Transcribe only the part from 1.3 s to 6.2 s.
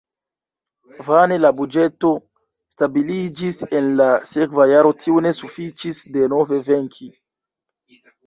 la buĝeto stabiliĝis, en la sekva jaro tio ne sufiĉis